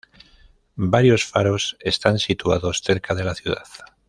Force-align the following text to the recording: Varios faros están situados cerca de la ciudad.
Varios 0.77 1.25
faros 1.25 1.77
están 1.79 2.17
situados 2.17 2.81
cerca 2.81 3.13
de 3.13 3.23
la 3.23 3.35
ciudad. 3.35 3.67